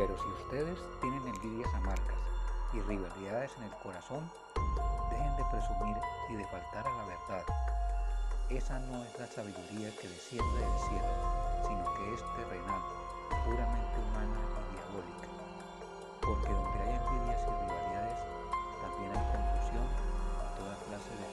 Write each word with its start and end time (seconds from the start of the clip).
Pero 0.00 0.16
si 0.16 0.28
ustedes 0.44 0.78
tienen 1.02 1.28
envidias 1.28 1.68
amargas 1.74 2.16
y 2.72 2.80
rivalidades 2.80 3.52
en 3.58 3.64
el 3.64 3.74
corazón, 3.84 4.24
dejen 5.10 5.36
de 5.36 5.44
presumir 5.52 5.96
y 6.30 6.36
de 6.36 6.46
faltar 6.46 6.86
a 6.88 6.96
la 6.96 7.04
verdad. 7.04 7.44
Esa 8.48 8.78
no 8.78 9.04
es 9.04 9.18
la 9.18 9.26
sabiduría 9.26 9.94
que 10.00 10.08
desciende 10.08 10.56
del 10.56 10.78
cielo, 10.88 11.12
sino 11.68 11.84
que 11.92 12.14
es 12.14 12.20
terrenal, 12.32 12.80
puramente 13.44 14.00
humana 14.00 14.40
y 14.40 14.72
diabólica. 14.72 15.28
Porque 16.24 16.48
donde 16.48 16.80
hay 16.80 16.96
envidias 16.96 17.42
y 17.44 17.50
rivalidades, 17.60 18.20
también 18.80 19.12
hay 19.12 19.26
confusión 19.36 19.84
toda 20.56 20.76
clase 20.88 21.12
de 21.12 21.28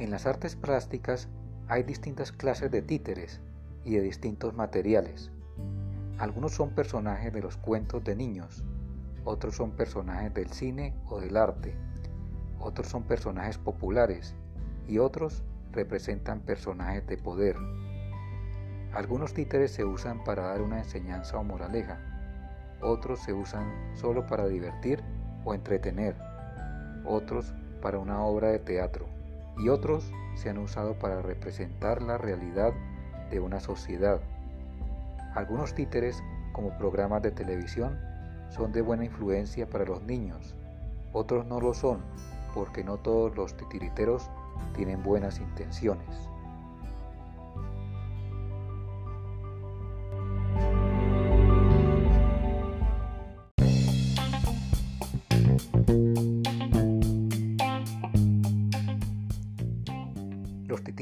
En 0.00 0.10
las 0.10 0.24
artes 0.24 0.56
plásticas 0.56 1.28
hay 1.68 1.82
distintas 1.82 2.32
clases 2.32 2.70
de 2.70 2.80
títeres 2.80 3.42
y 3.84 3.96
de 3.96 4.00
distintos 4.00 4.54
materiales. 4.54 5.30
Algunos 6.16 6.52
son 6.52 6.70
personajes 6.70 7.30
de 7.34 7.42
los 7.42 7.58
cuentos 7.58 8.02
de 8.02 8.16
niños, 8.16 8.64
otros 9.26 9.56
son 9.56 9.72
personajes 9.72 10.32
del 10.32 10.48
cine 10.48 10.94
o 11.06 11.20
del 11.20 11.36
arte, 11.36 11.74
otros 12.58 12.86
son 12.86 13.02
personajes 13.02 13.58
populares 13.58 14.34
y 14.88 14.96
otros 14.96 15.42
representan 15.70 16.40
personajes 16.40 17.06
de 17.06 17.18
poder. 17.18 17.56
Algunos 18.94 19.34
títeres 19.34 19.70
se 19.70 19.84
usan 19.84 20.24
para 20.24 20.44
dar 20.44 20.62
una 20.62 20.78
enseñanza 20.78 21.36
o 21.36 21.44
moraleja, 21.44 22.00
otros 22.80 23.20
se 23.20 23.34
usan 23.34 23.70
solo 23.96 24.26
para 24.26 24.46
divertir 24.46 25.04
o 25.44 25.52
entretener, 25.52 26.16
otros 27.04 27.52
para 27.82 27.98
una 27.98 28.22
obra 28.22 28.48
de 28.48 28.60
teatro 28.60 29.19
y 29.58 29.68
otros 29.68 30.12
se 30.34 30.50
han 30.50 30.58
usado 30.58 30.98
para 30.98 31.22
representar 31.22 32.02
la 32.02 32.18
realidad 32.18 32.72
de 33.30 33.40
una 33.40 33.60
sociedad. 33.60 34.20
Algunos 35.34 35.74
títeres, 35.74 36.22
como 36.52 36.76
programas 36.78 37.22
de 37.22 37.30
televisión, 37.30 37.98
son 38.50 38.72
de 38.72 38.82
buena 38.82 39.04
influencia 39.04 39.68
para 39.68 39.84
los 39.84 40.02
niños, 40.02 40.56
otros 41.12 41.46
no 41.46 41.60
lo 41.60 41.74
son, 41.74 42.00
porque 42.54 42.84
no 42.84 42.96
todos 42.96 43.36
los 43.36 43.56
titiriteros 43.56 44.30
tienen 44.74 45.02
buenas 45.02 45.40
intenciones. 45.40 46.28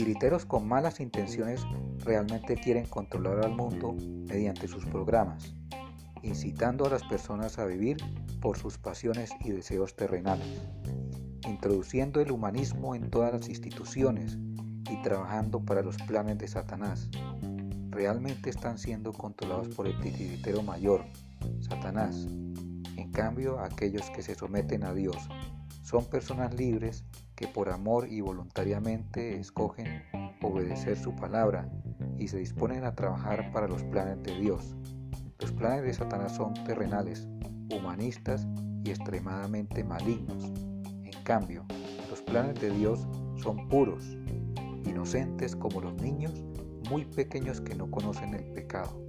Titiriteros 0.08 0.46
con 0.46 0.66
malas 0.66 1.00
intenciones 1.00 1.66
realmente 1.98 2.56
quieren 2.56 2.86
controlar 2.86 3.44
al 3.44 3.54
mundo 3.54 3.94
mediante 4.26 4.66
sus 4.66 4.86
programas, 4.86 5.54
incitando 6.22 6.86
a 6.86 6.88
las 6.88 7.04
personas 7.04 7.58
a 7.58 7.66
vivir 7.66 7.98
por 8.40 8.56
sus 8.56 8.78
pasiones 8.78 9.30
y 9.44 9.50
deseos 9.50 9.96
terrenales, 9.96 10.62
introduciendo 11.46 12.22
el 12.22 12.32
humanismo 12.32 12.94
en 12.94 13.10
todas 13.10 13.34
las 13.34 13.50
instituciones 13.50 14.38
y 14.90 15.02
trabajando 15.02 15.62
para 15.62 15.82
los 15.82 15.98
planes 15.98 16.38
de 16.38 16.48
Satanás. 16.48 17.10
Realmente 17.90 18.48
están 18.48 18.78
siendo 18.78 19.12
controlados 19.12 19.68
por 19.68 19.86
el 19.86 20.00
titiritero 20.00 20.62
mayor, 20.62 21.04
Satanás. 21.60 22.26
En 22.96 23.12
cambio, 23.12 23.60
aquellos 23.60 24.08
que 24.08 24.22
se 24.22 24.34
someten 24.34 24.84
a 24.84 24.94
Dios 24.94 25.18
son 25.82 26.06
personas 26.06 26.54
libres 26.54 27.04
que 27.38 27.46
por 27.46 27.68
amor 27.68 28.08
y 28.10 28.20
voluntariamente 28.20 29.38
escogen 29.38 30.02
obedecer 30.42 30.98
su 30.98 31.14
palabra 31.14 31.70
y 32.18 32.26
se 32.26 32.38
disponen 32.38 32.82
a 32.82 32.96
trabajar 32.96 33.52
para 33.52 33.68
los 33.68 33.84
planes 33.84 34.20
de 34.24 34.36
Dios. 34.40 34.74
Los 35.38 35.52
planes 35.52 35.84
de 35.84 35.94
Satanás 35.94 36.34
son 36.34 36.52
terrenales, 36.64 37.28
humanistas 37.72 38.44
y 38.82 38.90
extremadamente 38.90 39.84
malignos. 39.84 40.50
En 41.04 41.22
cambio, 41.22 41.64
los 42.10 42.20
planes 42.22 42.60
de 42.60 42.70
Dios 42.70 43.06
son 43.36 43.68
puros, 43.68 44.18
inocentes 44.84 45.54
como 45.54 45.80
los 45.80 45.94
niños, 46.02 46.42
muy 46.90 47.04
pequeños 47.04 47.60
que 47.60 47.76
no 47.76 47.88
conocen 47.88 48.34
el 48.34 48.46
pecado, 48.46 49.00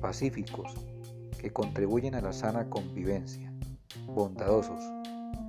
pacíficos, 0.00 0.76
que 1.40 1.52
contribuyen 1.52 2.14
a 2.14 2.20
la 2.20 2.32
sana 2.32 2.70
convivencia, 2.70 3.52
bondadosos, 4.06 4.84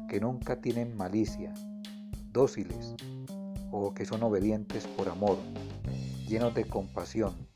que 0.07 0.19
nunca 0.19 0.59
tienen 0.59 0.97
malicia, 0.97 1.53
dóciles 2.31 2.95
o 3.71 3.93
que 3.93 4.05
son 4.05 4.23
obedientes 4.23 4.87
por 4.87 5.09
amor, 5.09 5.37
llenos 6.27 6.53
de 6.53 6.65
compasión, 6.65 7.47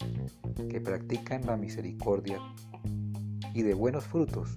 que 0.69 0.81
practican 0.81 1.45
la 1.45 1.57
misericordia 1.57 2.39
y 3.53 3.61
de 3.61 3.73
buenos 3.73 4.03
frutos, 4.03 4.55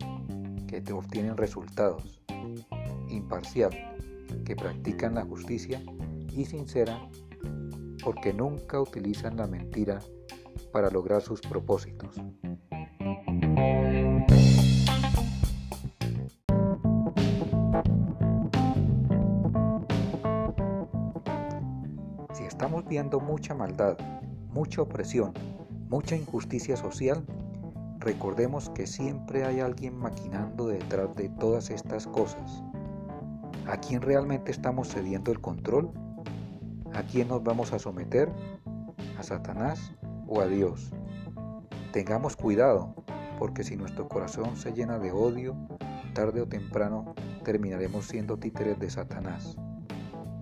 que 0.66 0.80
te 0.80 0.92
obtienen 0.92 1.36
resultados, 1.36 2.20
imparcial, 3.08 3.70
que 4.44 4.56
practican 4.56 5.14
la 5.14 5.24
justicia 5.24 5.82
y 6.32 6.44
sincera, 6.44 7.08
porque 8.02 8.32
nunca 8.32 8.80
utilizan 8.80 9.36
la 9.36 9.46
mentira 9.46 10.00
para 10.72 10.90
lograr 10.90 11.22
sus 11.22 11.40
propósitos. 11.40 12.16
Estamos 22.56 22.88
viendo 22.88 23.20
mucha 23.20 23.54
maldad, 23.54 23.98
mucha 24.48 24.80
opresión, 24.80 25.34
mucha 25.90 26.16
injusticia 26.16 26.74
social, 26.74 27.22
recordemos 27.98 28.70
que 28.70 28.86
siempre 28.86 29.44
hay 29.44 29.60
alguien 29.60 29.94
maquinando 29.94 30.66
detrás 30.66 31.14
de 31.16 31.28
todas 31.28 31.68
estas 31.68 32.06
cosas. 32.06 32.64
¿A 33.66 33.76
quién 33.76 34.00
realmente 34.00 34.52
estamos 34.52 34.88
cediendo 34.88 35.32
el 35.32 35.40
control? 35.42 35.90
¿A 36.94 37.02
quién 37.02 37.28
nos 37.28 37.44
vamos 37.44 37.74
a 37.74 37.78
someter? 37.78 38.32
¿A 39.18 39.22
Satanás 39.22 39.92
o 40.26 40.40
a 40.40 40.46
Dios? 40.46 40.94
Tengamos 41.92 42.36
cuidado, 42.36 42.94
porque 43.38 43.64
si 43.64 43.76
nuestro 43.76 44.08
corazón 44.08 44.56
se 44.56 44.72
llena 44.72 44.98
de 44.98 45.12
odio, 45.12 45.54
tarde 46.14 46.40
o 46.40 46.48
temprano 46.48 47.14
terminaremos 47.44 48.06
siendo 48.06 48.38
títeres 48.38 48.78
de 48.78 48.88
Satanás. 48.88 49.58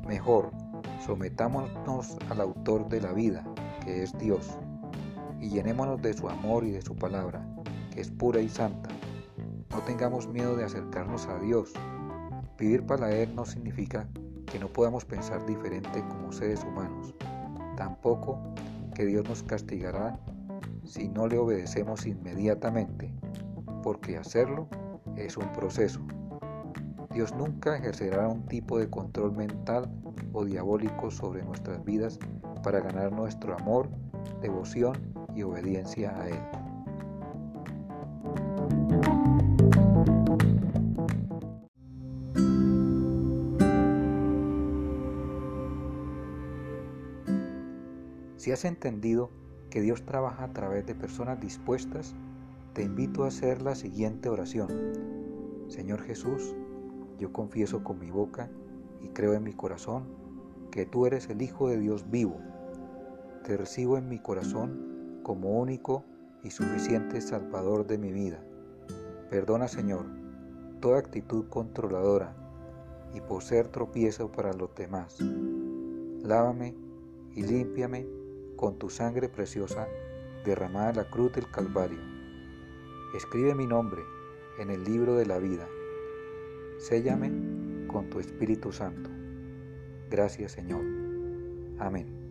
Mejor, 0.06 0.52
sometámonos 1.04 2.16
al 2.30 2.40
autor 2.40 2.88
de 2.88 3.00
la 3.00 3.12
vida, 3.12 3.44
que 3.84 4.02
es 4.02 4.16
Dios, 4.18 4.58
y 5.38 5.50
llenémonos 5.50 6.00
de 6.00 6.14
su 6.14 6.28
amor 6.28 6.64
y 6.64 6.70
de 6.70 6.80
su 6.80 6.96
palabra, 6.96 7.46
que 7.92 8.00
es 8.00 8.10
pura 8.10 8.40
y 8.40 8.48
santa. 8.48 8.88
No 9.70 9.78
tengamos 9.80 10.26
miedo 10.28 10.56
de 10.56 10.64
acercarnos 10.64 11.26
a 11.26 11.38
Dios. 11.40 11.72
Vivir 12.58 12.86
para 12.86 13.12
Él 13.12 13.34
no 13.34 13.44
significa 13.44 14.08
que 14.46 14.58
no 14.58 14.68
podamos 14.68 15.04
pensar 15.04 15.44
diferente 15.46 16.02
como 16.08 16.32
seres 16.32 16.64
humanos. 16.64 17.14
Tampoco 17.76 18.40
que 18.94 19.04
Dios 19.04 19.28
nos 19.28 19.42
castigará 19.42 20.18
si 20.84 21.08
no 21.08 21.26
le 21.26 21.38
obedecemos 21.38 22.06
inmediatamente, 22.06 23.12
porque 23.82 24.16
hacerlo 24.16 24.68
es 25.16 25.36
un 25.36 25.52
proceso. 25.52 26.00
Dios 27.14 27.32
nunca 27.32 27.76
ejercerá 27.76 28.26
un 28.26 28.44
tipo 28.46 28.76
de 28.76 28.90
control 28.90 29.36
mental 29.36 29.88
o 30.32 30.44
diabólico 30.44 31.12
sobre 31.12 31.44
nuestras 31.44 31.84
vidas 31.84 32.18
para 32.64 32.80
ganar 32.80 33.12
nuestro 33.12 33.56
amor, 33.56 33.88
devoción 34.42 34.96
y 35.36 35.44
obediencia 35.44 36.12
a 36.20 36.28
Él. 36.28 36.40
Si 48.36 48.50
has 48.50 48.64
entendido 48.64 49.30
que 49.70 49.80
Dios 49.80 50.04
trabaja 50.04 50.44
a 50.44 50.52
través 50.52 50.84
de 50.84 50.96
personas 50.96 51.40
dispuestas, 51.40 52.12
te 52.72 52.82
invito 52.82 53.22
a 53.22 53.28
hacer 53.28 53.62
la 53.62 53.76
siguiente 53.76 54.28
oración. 54.28 54.68
Señor 55.68 56.02
Jesús, 56.02 56.54
yo 57.18 57.32
confieso 57.32 57.84
con 57.84 57.98
mi 57.98 58.10
boca 58.10 58.50
y 59.00 59.08
creo 59.08 59.34
en 59.34 59.44
mi 59.44 59.52
corazón 59.52 60.04
que 60.70 60.86
tú 60.86 61.06
eres 61.06 61.28
el 61.28 61.42
Hijo 61.42 61.68
de 61.68 61.78
Dios 61.78 62.10
vivo. 62.10 62.40
Te 63.44 63.56
recibo 63.56 63.96
en 63.98 64.08
mi 64.08 64.18
corazón 64.18 65.20
como 65.22 65.60
único 65.60 66.04
y 66.42 66.50
suficiente 66.50 67.20
Salvador 67.20 67.86
de 67.86 67.98
mi 67.98 68.12
vida. 68.12 68.42
Perdona, 69.30 69.68
Señor, 69.68 70.04
toda 70.80 70.98
actitud 70.98 71.46
controladora 71.48 72.34
y 73.14 73.20
por 73.20 73.42
ser 73.42 73.68
tropiezo 73.68 74.30
para 74.30 74.52
los 74.52 74.74
demás. 74.74 75.18
Lávame 76.22 76.74
y 77.34 77.42
límpiame 77.42 78.06
con 78.56 78.78
tu 78.78 78.90
sangre 78.90 79.28
preciosa 79.28 79.86
derramada 80.44 80.90
en 80.90 80.96
la 80.96 81.10
cruz 81.10 81.32
del 81.32 81.50
Calvario. 81.50 82.00
Escribe 83.16 83.54
mi 83.54 83.66
nombre 83.66 84.02
en 84.58 84.70
el 84.70 84.84
libro 84.84 85.16
de 85.16 85.26
la 85.26 85.38
vida. 85.38 85.66
Séllame 86.78 87.30
con 87.86 88.10
tu 88.10 88.20
Espíritu 88.20 88.72
Santo. 88.72 89.10
Gracias 90.10 90.52
Señor. 90.52 90.84
Amén. 91.78 92.24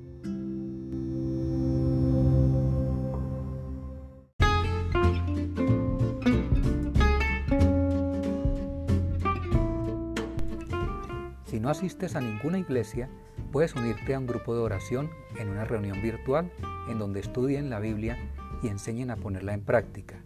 Si 11.45 11.59
no 11.59 11.69
asistes 11.69 12.15
a 12.15 12.21
ninguna 12.21 12.57
iglesia, 12.57 13.09
puedes 13.51 13.75
unirte 13.75 14.15
a 14.15 14.19
un 14.19 14.25
grupo 14.25 14.55
de 14.55 14.61
oración 14.61 15.11
en 15.37 15.49
una 15.49 15.65
reunión 15.65 16.01
virtual 16.01 16.51
en 16.89 16.97
donde 16.97 17.19
estudien 17.19 17.69
la 17.69 17.79
Biblia 17.79 18.17
y 18.63 18.69
enseñen 18.69 19.11
a 19.11 19.17
ponerla 19.17 19.53
en 19.53 19.61
práctica. 19.61 20.23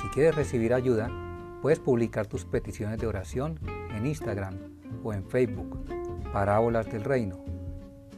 Si 0.00 0.08
quieres 0.08 0.34
recibir 0.34 0.74
ayuda, 0.74 1.10
puedes 1.62 1.78
publicar 1.78 2.26
tus 2.26 2.44
peticiones 2.44 2.98
de 2.98 3.06
oración 3.06 3.58
en 3.96 4.04
Instagram 4.04 4.58
o 5.04 5.14
en 5.14 5.24
Facebook, 5.24 5.78
Parábolas 6.32 6.90
del 6.90 7.04
Reino, 7.04 7.38